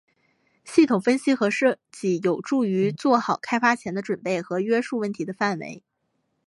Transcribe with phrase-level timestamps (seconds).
[0.65, 5.83] 系统分析和设计有助于做好开发前的准备和约束问题的范围。